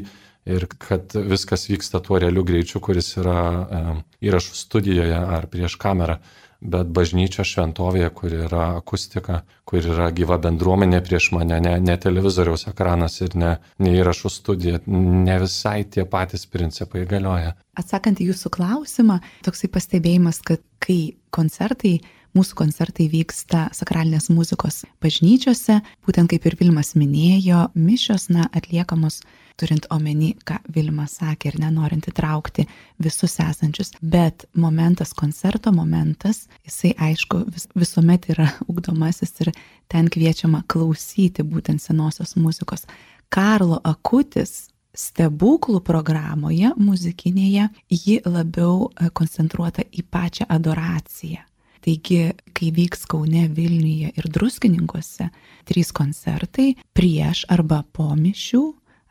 [0.52, 3.82] ir kad viskas vyksta tuo realiu greičiu, kuris yra e,
[4.26, 6.18] įrašų studijoje ar prieš kamerą
[6.62, 12.68] bet bažnyčia šventovėje, kur yra akustika, kur yra gyva bendruomenė prieš mane, ne, ne televizoriaus
[12.70, 17.56] ekranas ir ne, ne įrašų studija, ne visai tie patys principai galioja.
[17.78, 21.98] Atsakant į jūsų klausimą, toksai pastebėjimas, kad kai koncertai
[22.36, 29.20] mūsų koncertai vyksta sakralinės muzikos bažnyčiose, būtent kaip ir Vilmas minėjo, mišios, na, atliekamos
[29.60, 32.66] turint omeny, ką Vilma sakė ir nenorint įtraukti
[33.02, 39.52] visus esančius, bet momentas, koncerto momentas, jisai aišku vis, visuomet yra ugdomasis ir
[39.92, 42.86] ten kviečiama klausyti būtent senosios muzikos.
[43.32, 51.40] Karlo Akutis stebuklų programoje muzikinėje ji labiau e, koncentruota į pačią adoraciją.
[51.82, 55.28] Taigi, kai vyks Kaune, Vilniuje ir Druskininkuose
[55.66, 58.62] trys koncertai prieš arba po mišių,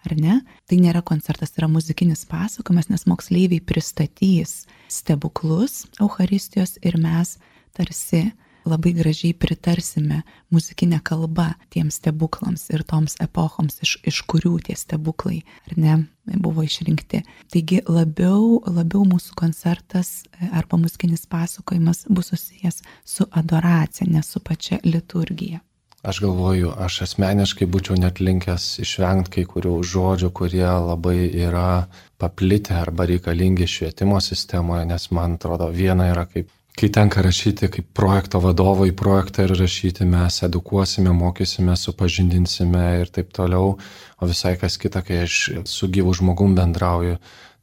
[0.08, 0.38] ar ne?
[0.70, 7.36] Tai nėra koncertas, tai yra muzikinis pasakojimas, nes moksleiviai pristatys stebuklus Euharistijos ir mes
[7.76, 8.30] tarsi
[8.66, 10.22] labai gražiai pritarsime
[10.54, 16.64] muzikinę kalbą tiems stebuklams ir toms epochoms, iš, iš kurių tie stebuklai, ar ne, buvo
[16.68, 17.24] išrinkti.
[17.52, 20.22] Taigi labiau, labiau mūsų koncertas
[20.52, 25.62] arba muzikinis pasakojimas bus susijęs su adoracija, ne su pačia liturgija.
[26.02, 31.86] Aš galvoju, aš asmeniškai būčiau net linkęs išvengti kai kurių žodžių, kurie labai yra
[32.18, 37.92] paplitę arba reikalingi švietimo sistemoje, nes man atrodo, viena yra kaip, kai tenka rašyti kaip
[37.98, 43.78] projekto vadovo į projektą ir rašyti, mes edukuosime, mokysime, supažindinsime ir taip toliau,
[44.22, 45.38] o visai kas kita, kai aš
[45.70, 47.18] su gyvu žmogum bendrauju,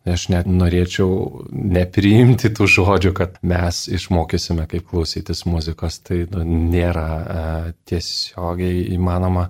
[0.08, 5.98] Aš net norėčiau nepriimti tų žodžių, kad mes išmokysime, kaip klausytis muzikos.
[6.06, 7.42] Tai nu, nėra e,
[7.88, 9.48] tiesiogiai įmanoma.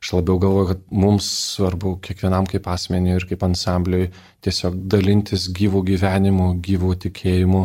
[0.00, 4.06] Aš labiau galvoju, kad mums svarbu kiekvienam kaip asmeniui ir kaip ansambliui
[4.44, 7.64] tiesiog dalintis gyvų gyvenimų, gyvų tikėjimų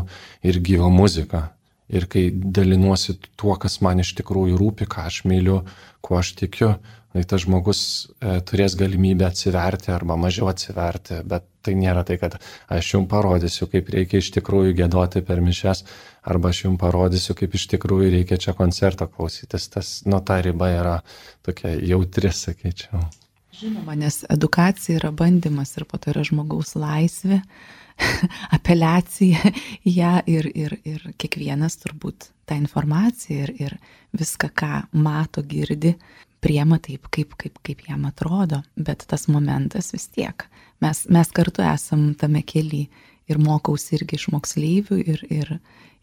[0.52, 1.45] ir gyvą muziką.
[1.95, 5.62] Ir kai dalinuosi tuo, kas man iš tikrųjų rūpi, ką aš myliu,
[6.04, 6.74] kuo aš tikiu,
[7.13, 7.82] tai tas žmogus
[8.19, 12.38] e, turės galimybę atsiverti arba mažiau atsiverti, bet Tai nėra tai, kad
[12.71, 15.86] aš jums parodysiu, kaip reikia iš tikrųjų gėdoti per mišes,
[16.30, 19.69] arba aš jums parodysiu, kaip iš tikrųjų reikia čia koncerto klausytis.
[19.73, 20.97] Tas, nu, ta riba yra
[21.45, 23.06] tokia jautri, sakyčiau.
[23.56, 27.39] Žinoma, nes edukacija yra bandymas ir po to yra žmogaus laisvė,
[28.58, 29.51] apeliacija
[29.88, 33.78] į ją ir, ir, ir kiekvienas turbūt tą informaciją ir, ir
[34.15, 35.95] viską, ką mato, girdi,
[36.43, 40.45] priema taip, kaip, kaip, kaip jam atrodo, bet tas momentas vis tiek.
[40.83, 42.85] Mes, mes kartu esam tame keli
[43.29, 45.53] ir mokausi irgi iš moksleivių ir, ir,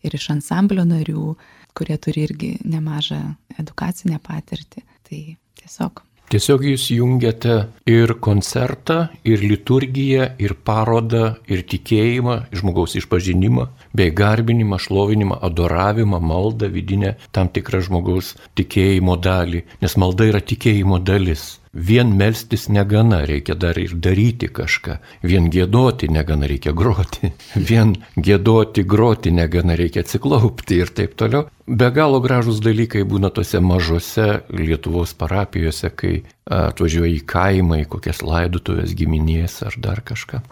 [0.02, 1.34] ir iš ansamblio narių,
[1.76, 3.20] kurie turi irgi nemažą
[3.58, 4.86] edukacinę patirtį.
[5.08, 5.20] Tai
[5.60, 7.54] tiesiog Tiesiog jūs jungiate
[7.92, 16.70] ir koncertą, ir liturgiją, ir parodą, ir tikėjimą, žmogaus išpažinimą, bei garbinimą, šlovinimą, adoravimą, maldą,
[16.72, 21.58] vidinę tam tikrą žmogaus tikėjimo dalį, nes malda yra tikėjimo dalis.
[21.72, 24.98] Vien melstis negana, reikia dar ir daryti kažką.
[25.24, 27.32] Vien gėdoti negana, reikia groti.
[27.70, 31.48] Vien gėdoti, groti negana, reikia atsiklaupti ir taip toliau.
[31.66, 38.20] Be galo gražus dalykai būna tose mažose Lietuvos parapijose, kai atvažiuoji į kaimą, į kokias
[38.20, 40.42] laidutuvės giminės ar dar kažką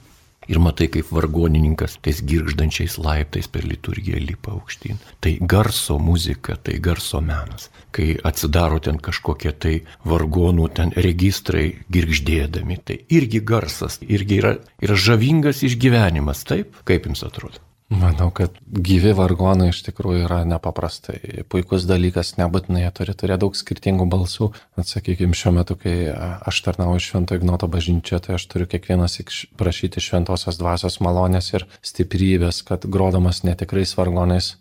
[0.48, 4.98] ir matai, kaip vargonininkas tais girždančiais laiptais per liturgiją lipa aukštyn.
[5.20, 7.68] Tai garso muzika, tai garso menas.
[7.90, 9.74] Kai atsidaro ten kažkokie tai
[10.06, 17.26] vargonų ten registrai girždėdami, tai irgi garsas, irgi yra, yra žavingas išgyvenimas, taip, kaip jums
[17.26, 17.69] atrodo?
[17.90, 23.56] Manau, kad gyvi vargonai iš tikrųjų yra nepaprastai puikus dalykas, nebūtinai jie turi turėti daug
[23.58, 24.52] skirtingų balsų.
[24.78, 29.18] Atsakykime, šiuo metu, kai aš tarnauju Švento Ignoto bažnyčioje, tai aš turiu kiekvienas
[29.58, 34.52] prašyti šventosios dvasios malonės ir stiprybės, kad grodamas netikrais vargonais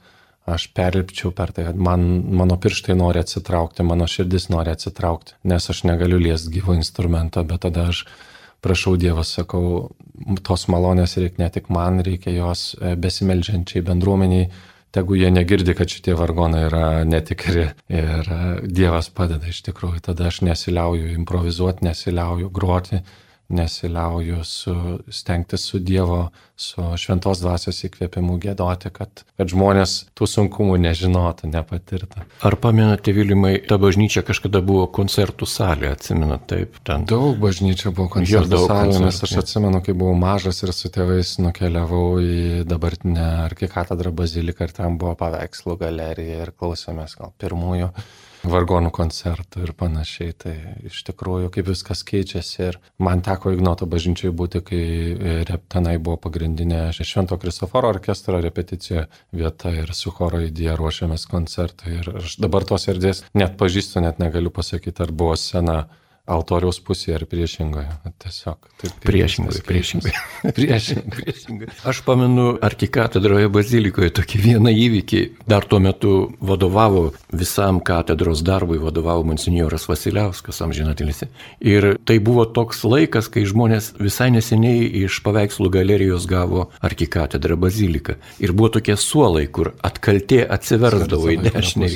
[0.49, 5.83] aš perlipčiau per tai, man, mano pirštai nori atsitraukti, mano širdis nori atsitraukti, nes aš
[5.85, 8.07] negaliu liesti gyvo instrumento, bet tada aš
[8.61, 9.89] prašau Dievas, sakau,
[10.45, 14.49] tos malonės reikia ne tik man, reikia jos e, besimeldžiančiai bendruomeniai,
[14.95, 17.69] tegu jie negirdi, kad šitie vargonai yra netikri.
[17.93, 23.03] Ir e, Dievas padeda iš tikrųjų, tada aš nesiliauju improvizuoti, nesiliauju groti,
[23.49, 30.77] nesiliauju su, stengtis su Dievo, su šventos dvasios įkvėpimu gėdoti, kad, kad žmonės tų sunkumų
[30.83, 32.25] nežinotų, nepatirtų.
[32.45, 36.77] Ar pamenate, Vilimai, ta bažnyčia kažkada buvo koncertų salė, atsimenat taip?
[36.85, 37.07] Ten...
[37.09, 42.19] Daug bažnyčia buvo koncertų salė, nes aš atsimenu, kai buvau mažas ir su tėvais nukeliavau
[42.21, 47.93] į dabartinę arkikatedrą baziliką ir ten buvo paveikslų galerija ir klausėmės gal pirmųjų
[48.43, 50.33] vargonų koncertų ir panašiai.
[50.39, 50.53] Tai
[50.89, 52.57] iš tikrųjų, kaip viskas keičiasi.
[52.69, 54.83] Ir man teko Ignoto bažnyčiai būti, kai
[55.49, 61.99] rep, tenai buvo pagrindinė Švento Kristoforo orkestro repeticija vieta ir su choro idėja ruošiamės koncertui.
[61.99, 65.81] Ir aš dabar tos erdvės net pažįstu, net negaliu pasakyti, ar buvo scena
[66.29, 67.87] altoriaus pusėje ar priešingoje.
[68.21, 68.97] Tiesiog taip.
[69.05, 70.13] Priešingai, priešingai.
[70.57, 71.13] priešingai.
[71.15, 71.69] priešingai.
[71.89, 75.21] Aš pamenu arkikatedroje bazilikoje tokį vieną įvykį.
[75.49, 81.29] Dar tuo metu vadovavo visam katedros darbui, vadovavo monsinjoras Vasiliauskas, amžinatilisi.
[81.65, 88.19] Ir tai buvo toks laikas, kai žmonės visai neseniai iš paveikslų galerijos gavo arkikatedrą baziliką.
[88.43, 91.89] Ir buvo tokie suolai, kur atkaltė atsiversdavo į dešinę.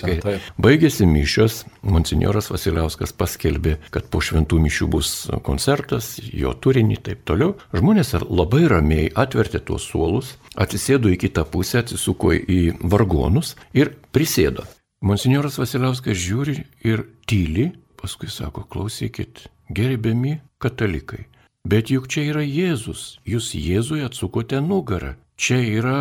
[0.62, 5.10] Baigėsi mišios, monsinjoras Vasiliauskas paskelbė, kad po šventų mišių bus
[5.46, 7.58] koncertas, jo turinį ir taip toliau.
[7.76, 14.66] Žmonės labai ramiai atvertė tuos suolus, atsisėdo į kitą pusę, atsisuko į vargonus ir prisėdo.
[15.04, 21.26] Monsignoras Vasiliauskas žiūri ir tyli, paskui sako, klausykit, gerbiami katalikai.
[21.68, 26.00] Bet juk čia yra Jėzus, jūs Jėzui atsukote nugarą, čia yra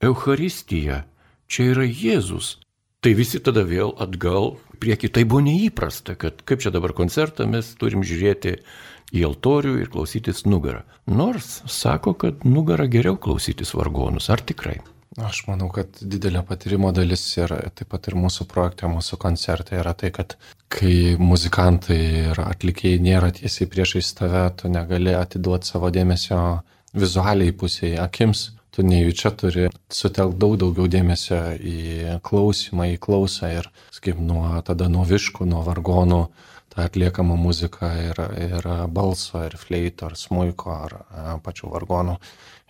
[0.00, 1.02] Euharistija,
[1.48, 2.56] čia yra Jėzus.
[3.02, 5.10] Tai visi tada vėl atgal prieki.
[5.10, 8.56] Tai buvo neįprasta, kad kaip čia dabar koncertą mes turim žiūrėti
[9.12, 10.84] į altorių ir klausytis nugarą.
[11.10, 14.30] Nors sako, kad nugarą geriau klausytis vargonus.
[14.30, 14.78] Ar tikrai?
[15.20, 19.92] Aš manau, kad didelė patyrimo dalis ir taip pat ir mūsų projekte, mūsų koncerte yra
[19.98, 20.38] tai, kad
[20.72, 26.38] kai muzikantai ir atlikėjai nėra tiesiai priešais tave, tu negali atiduoti savo dėmesio
[26.96, 33.68] vizualiai pusėje, akims, tu nejučia turi sutelkti daug daugiau dėmesio į klausimą, į klausą ir,
[33.92, 36.22] sakykim, nuo tada nuo viškų, nuo vargonų,
[36.72, 40.96] ta atliekama muzika ir, ir balso, ir fleito, ar smuiko, ar
[41.44, 42.16] pačių vargonų,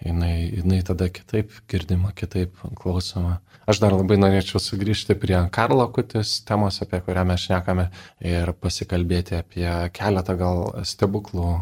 [0.02, 3.38] jinai, jinai tada kitaip girdima, kitaip klausoma.
[3.70, 7.92] Aš dar labai norėčiau sugrįžti prie Karlo Kutis temos, apie kurią mes šnekame,
[8.26, 11.52] ir pasikalbėti apie keletą gal stebuklų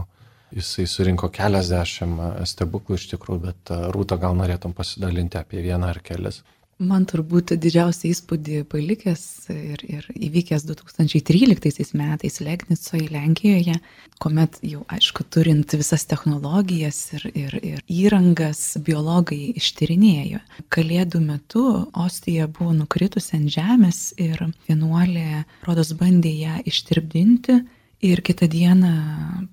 [0.55, 6.01] Jisai surinko keliasdešimt stebuklų iš tikrųjų, bet e, Rūta gal norėtum pasidalinti apie vieną ar
[6.03, 6.43] kelias.
[6.81, 13.75] Man turbūt didžiausią įspūdį palikęs ir, ir įvykęs 2013 metais Legnicoje, Lenkijoje,
[14.17, 20.41] kuomet jau aišku turint visas technologijas ir, ir, ir įrangas, biologai ištyrinėjo.
[20.73, 27.61] Kalėdų metu Ostija buvo nukritusi ant žemės ir vienuolė, rodos, bandė ją ištirpdinti
[28.05, 28.93] ir kitą dieną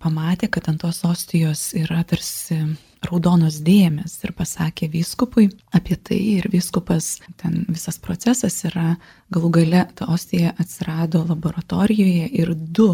[0.01, 2.61] pamatė, kad ant tos Ostijos yra tarsi
[3.05, 8.95] raudonos dėmes ir pasakė vyskupui apie tai ir vyskupas, ten visas procesas yra,
[9.33, 12.89] galų gale ta ostija atsirado laboratorijoje ir du,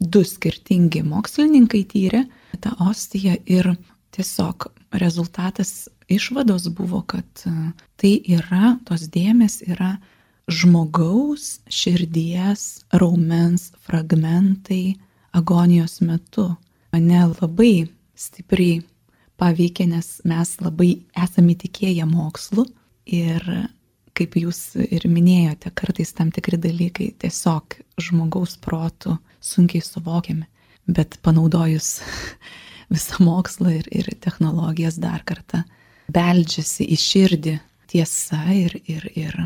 [0.00, 2.24] du skirtingi mokslininkai tyrė
[2.60, 3.72] tą ostiją ir
[4.14, 7.52] tiesiog rezultatas išvados buvo, kad e,
[8.00, 9.94] tai yra, tos dėmes yra
[10.50, 14.96] žmogaus širdies raumens fragmentai
[15.36, 16.50] agonijos metu.
[16.92, 17.86] Mane labai
[18.18, 18.80] stipriai
[19.40, 22.66] paveikė, nes mes labai esame įtikėję mokslu
[23.06, 23.44] ir
[24.18, 30.44] kaip jūs ir minėjote, kartais tam tikri dalykai tiesiog žmogaus protų sunkiai suvokiami,
[30.90, 32.00] bet panaudojus
[32.92, 35.62] visą mokslą ir, ir technologijas dar kartą,
[36.10, 37.56] beldžiasi į širdį
[37.90, 39.38] tiesa ir, ir, ir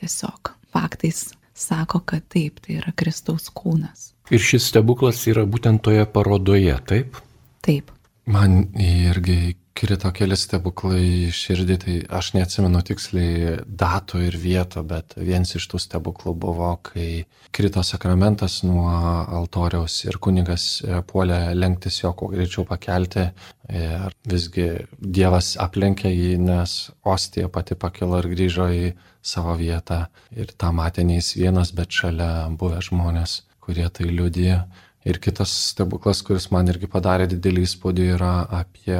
[0.00, 4.12] tiesiog faktais sako, kad taip, tai yra Kristaus kūnas.
[4.30, 7.18] Ir šis stebuklas yra būtent toje parodoje, taip?
[7.64, 7.90] Taip.
[8.28, 15.54] Man irgi krito keli stebuklai širdį, tai aš neatsimenu tiksliai datų ir vietų, bet vienas
[15.56, 17.24] iš tų stebuklų buvo, kai
[17.56, 18.90] krito sakramentas nuo
[19.38, 23.30] altoriaus ir kunigas e, puolė lenktis jo, kuo greičiau pakelti.
[23.72, 24.66] Ir visgi
[24.98, 26.74] Dievas aplenkė jį, nes
[27.08, 28.90] ostija pati pakilo ir grįžo į
[29.24, 30.06] savo vietą.
[30.36, 34.66] Ir tą matė ne jis vienas, bet šalia buvę žmonės, kurie tai liudija.
[35.08, 38.98] Ir kitas stebuklas, kuris man irgi padarė didelį įspūdį, yra apie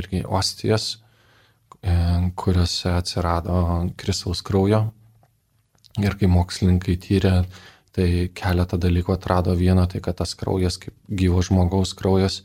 [0.00, 0.94] irgi ostijas,
[1.82, 1.92] e,
[2.40, 3.56] kuriuose atsirado
[4.00, 4.86] Kristaus kraujo.
[6.00, 7.34] Ir kai mokslininkai tyrė,
[7.92, 9.52] tai keletą dalykų atrado.
[9.58, 12.40] Viena, tai kad tas kraujas kaip gyvo žmogaus kraujas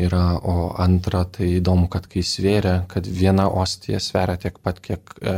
[0.00, 5.16] yra, o antra, tai įdomu, kad kai svėrė, kad viena ostija sveria tiek pat, kiek
[5.20, 5.36] e,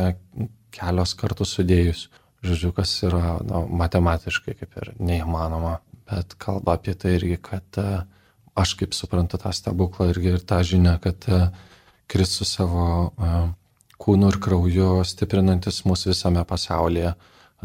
[0.79, 2.07] kelios kartų sudėjus.
[2.47, 8.03] Žodžiu, kas yra nu, matematiškai kaip ir neįmanoma bet kalba apie tai irgi, kad e,
[8.59, 11.41] aš kaip suprantu tą stebuklą irgi ir tą žinią, kad e,
[12.09, 13.33] Kristus savo e,
[14.01, 17.13] kūnu ir krauju stiprinantis mūsų visame pasaulyje,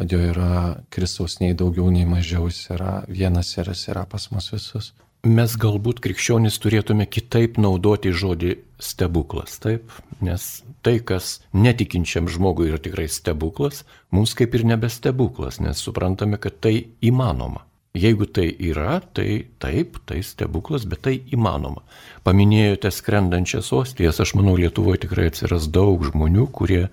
[0.09, 4.51] jo yra Kristaus nei daugiau, nei mažiau, jis yra vienas ir jis yra pas mus
[4.55, 4.93] visus.
[5.23, 9.93] Mes galbūt krikščionys turėtume kitaip naudoti žodį stebuklas, taip?
[10.19, 16.59] Nes tai, kas netikinčiam žmogui yra tikrai stebuklas, mums kaip ir nebestebuklas, nes suprantame, kad
[16.59, 17.63] tai įmanoma.
[17.93, 21.83] Jeigu tai yra, tai taip, tai stebuklas, bet tai įmanoma.
[22.25, 26.87] Paminėjote skrendančias ostijas, aš manau, Lietuvoje tikrai atsiras daug žmonių, kurie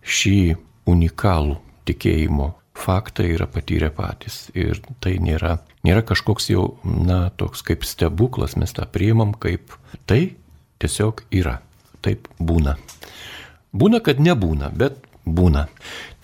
[0.00, 0.38] šį
[0.88, 4.46] unikalų tikėjimo faktą yra patyrę patys.
[4.56, 9.74] Ir tai nėra, nėra kažkoks jau, na, toks kaip stebuklas, mes tą priimam kaip
[10.08, 10.38] tai
[10.80, 11.58] tiesiog yra.
[12.00, 12.78] Taip būna.
[13.76, 15.66] Būna, kad nebūna, bet būna.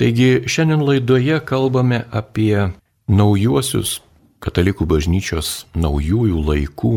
[0.01, 2.71] Taigi šiandien laidoje kalbame apie
[3.13, 3.99] naujuosius
[4.43, 6.95] katalikų bažnyčios naujųjų laikų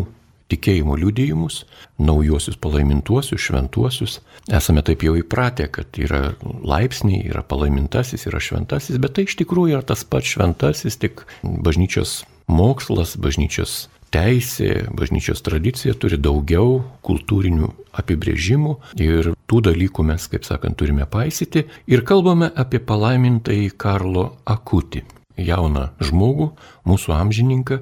[0.52, 1.64] tikėjimo liudijimus,
[1.98, 4.20] naujuosius palaimintuosius, šventuosius.
[4.54, 9.78] Esame taip jau įpratę, kad yra laipsniai, yra palaimintasis, yra šventasis, bet tai iš tikrųjų
[9.78, 18.78] yra tas pats šventasis, tik bažnyčios mokslas, bažnyčios teisė, bažnyčios tradicija turi daugiau kultūrinių apibrėžimų
[19.02, 25.04] ir tų dalykų mes, kaip sakant, turime paisyti ir kalbame apie palaimintąjį Karlo Akutį
[25.38, 26.52] jauną žmogų,
[26.88, 27.80] mūsų amžininką,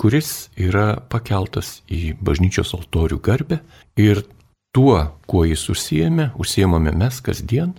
[0.00, 3.60] kuris yra pakeltas į bažnyčios altorių garbę
[4.00, 4.24] ir
[4.72, 7.74] tuo, kuo jis užsiemė, užsiemame mes kasdien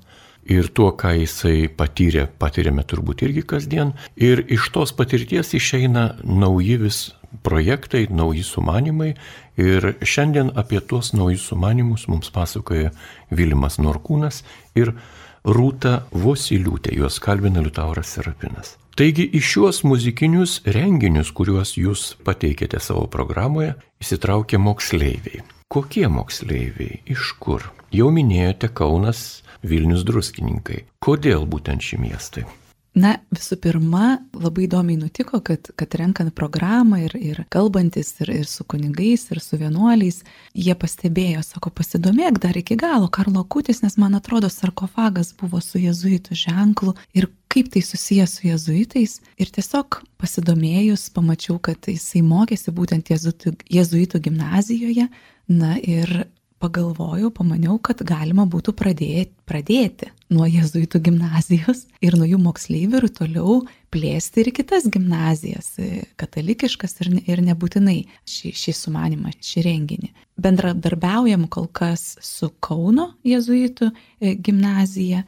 [0.45, 3.93] ir tuo, ką jisai patyrė, patyrėme turbūt irgi kasdien.
[4.15, 6.99] Ir iš tos patirties išeina nauji vis
[7.43, 9.13] projektai, nauji sumanimai.
[9.57, 12.93] Ir šiandien apie tuos naujus sumanimus mums pasakoja
[13.31, 14.43] Vilimas Norkūnas
[14.75, 14.95] ir
[15.43, 18.77] Rūta Vosiliūtė, juos kalbina Liutauras Serapinas.
[18.93, 23.71] Taigi į šiuos muzikinius renginius, kuriuos jūs pateikėte savo programoje,
[24.03, 25.41] įsitraukė moksleiviai.
[25.73, 26.99] Kokie moksleiviai?
[27.09, 27.65] Iš kur?
[27.89, 30.83] Jau minėjote Kaunas, Vilnius druskininkai.
[31.01, 32.45] Kodėl būtent šį miestą?
[32.93, 38.45] Na, visų pirma, labai įdomiai nutiko, kad, kad renkant programą ir, ir kalbantis ir, ir
[38.45, 40.19] su kunigais, ir su vienuoliais,
[40.53, 45.81] jie pastebėjo, sako, pasidomėk dar iki galo Karlo Kutis, nes man atrodo, sarkofagas buvo su
[45.81, 49.17] jezuitų ženklu ir kaip tai susijęs su jezuitais.
[49.41, 55.09] Ir tiesiog pasidomėjus, pamačiau, kad jisai mokėsi būtent jezuitų, jezuitų gimnazijoje.
[55.49, 56.27] Na ir
[56.63, 63.07] pagalvojau, pamaniau, kad galima būtų pradėti, pradėti nuo jezuitų gimnazijos ir nuo jų moksleivių ir
[63.17, 63.57] toliau
[63.93, 65.73] plėsti ir kitas gimnazijas,
[66.19, 67.99] katalikiškas ir, ne, ir nebūtinai
[68.29, 70.11] šį, šį sumanimą, šį renginį.
[70.43, 75.23] Bendradarbiaujam kol kas su Kauno jezuitų e, gimnazija,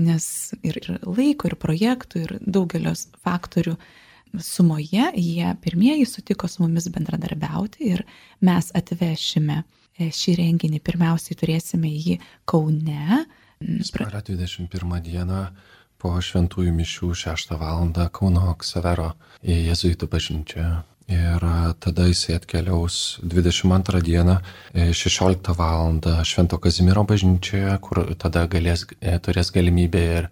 [0.00, 0.26] nes
[0.62, 3.74] ir, laiko, ir projektų, ir daugelios faktorių
[4.42, 8.04] sumoje jie pirmieji sutiko su mumis bendradarbiauti ir
[8.44, 10.80] mes atvešime E, šį renginį.
[10.84, 12.18] Pirmiausiai turėsime jį
[12.48, 13.24] Kaune.
[13.86, 15.46] Spalio 21 dieną
[16.02, 17.88] po šventųjų mišių 6 val.
[18.12, 20.66] Kauno Ksavero į Jėzuitų bažnyčią.
[21.06, 21.44] Ir
[21.78, 24.40] tada jisai atkeliaus 22 dieną
[24.74, 26.00] 16 val.
[26.26, 30.28] Švento Kazimiero bažnyčioje, kur tada galės, e, turės galimybę ir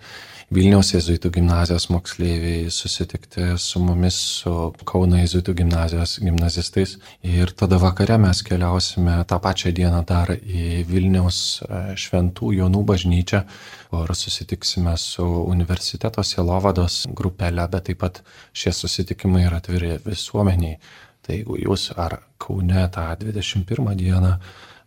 [0.53, 4.53] Vilniaus jėzuitų gimnazijos moksleiviai susitikti su mumis, su
[4.85, 6.99] Kauno jėzuitų gimnazijos gimnazistais.
[7.25, 13.41] Ir tada vakare mes keliausime tą pačią dieną dar į Vilniaus e, šventų jaunų bažnyčią,
[13.89, 18.21] kur susitiksime su universiteto sielovados grupelė, bet taip pat
[18.53, 20.77] šie susitikimai yra atviri visuomeniai.
[21.25, 24.37] Tai jeigu jūs ar Kaune tą 21 dieną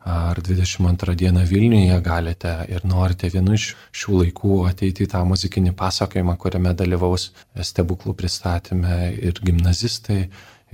[0.07, 5.73] ar 22 dieną Vilniuje galite ir norite vienu iš šių laikų ateiti į tą muzikinį
[5.75, 7.31] pasakojimą, kuriame dalyvaus
[7.71, 10.21] stebuklų pristatymę ir gimnazistai,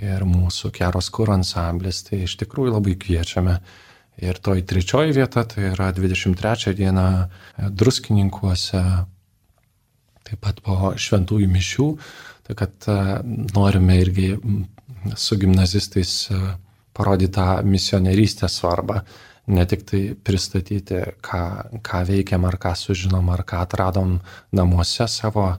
[0.02, 3.58] ir mūsų keros kūro ansamblis, tai iš tikrųjų labai kviečiame.
[4.22, 7.08] Ir toj trečioji vieta, tai yra 23 diena
[7.58, 8.84] druskininkuose,
[10.30, 11.88] taip pat po šventųjų mišių,
[12.46, 12.98] tai kad e,
[13.56, 14.28] norime irgi
[15.18, 16.42] su gimnazistais e,
[16.94, 19.02] parodyti tą misionerystės svarbą,
[19.54, 21.44] ne tik tai pristatyti, ką,
[21.84, 24.20] ką veikiam, ar ką sužinom, ar ką atradom
[24.56, 25.50] namuose savo,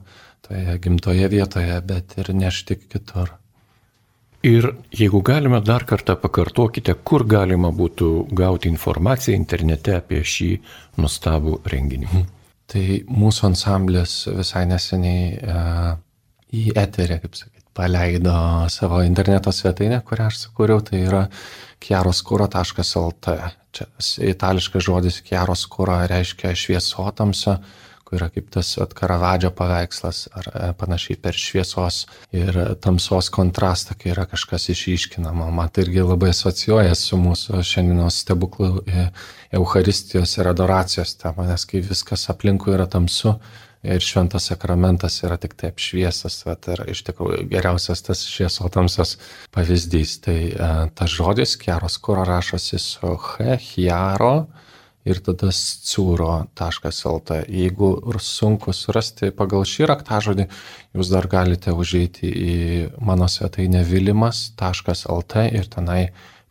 [0.45, 3.33] toje gimtoje vietoje, bet ir nešti kitur.
[4.45, 10.49] Ir jeigu galime dar kartą pakartokite, kur galima būtų gauti informaciją internete apie šį
[11.01, 12.09] nustabų renginį.
[12.11, 12.25] Mhm.
[12.65, 12.85] Tai
[13.21, 15.57] mūsų ansamblis visai neseniai e,
[16.57, 18.35] į eterį, kaip sakyti, paleido
[18.69, 21.25] savo interneto svetainę, kurią aš sukūriau, tai yra
[21.83, 23.39] chiaroskuro.lt.
[23.75, 23.87] Čia
[24.31, 27.57] itališkas žodis chiaroskuro reiškia šviesotamsa,
[28.05, 32.03] kur yra kaip tas atkaravadžio paveikslas ar e, panašiai per šviesos
[32.37, 35.49] ir tamsos kontrastą, kai yra kažkas išiškinama.
[35.51, 39.07] Man tai irgi labai asocijuoja su mūsų šiandienos stebuklų e,
[39.57, 43.35] Euharistijos ir adoracijos tema, nes kai viskas aplinkui yra tamsu,
[43.85, 49.15] ir šventas sakramentas yra tik tai apšviesas, bet ir iš tikrųjų geriausias tas šviesotamsios
[49.55, 50.19] pavyzdys.
[50.25, 54.35] Tai e, tas žodis keros kuro rašosi su he, hiaro
[55.05, 57.39] ir tada scūro.lt.
[57.45, 57.89] Jeigu
[58.21, 60.47] sunku surasti pagal šį raktažodį,
[60.97, 62.55] jūs dar galite užeiti į
[63.05, 66.01] mano svetainę vilimas.lt ir tenai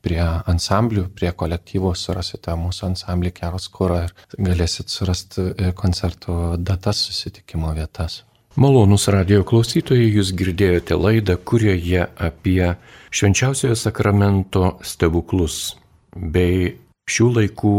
[0.05, 7.01] prie ansamblių, prie kolektyvų surasite mūsų ansamblį Keros Kūro ir galėsit surasti e, koncertų datas,
[7.09, 8.23] susitikimo vietas.
[8.61, 12.77] Malonus radio klausytojai, jūs girdėjote laidą, kurioje apie
[13.11, 15.75] švenčiausiojo sakramento stebuklus
[16.15, 16.77] bei
[17.11, 17.79] šių laikų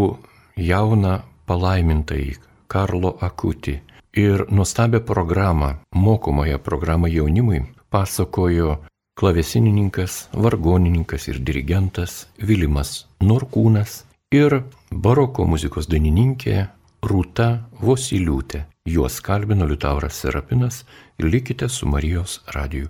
[0.60, 2.36] jauną palaimintai
[2.68, 3.78] Karlo Akutį
[4.20, 8.78] ir nuostabią programą, mokomąją programą jaunimui pasakojo
[9.16, 14.02] klavesinininkas, vargonininkas ir dirigentas Vilimas Norkūnas
[14.36, 14.58] ir
[14.92, 16.58] baroko muzikos dainininkė
[17.06, 17.48] Rūta
[17.80, 18.66] Vosiliūtė.
[18.92, 20.84] Juos kalbino Liutauras Serapinas
[21.18, 22.90] ir likite su Marijos radiju.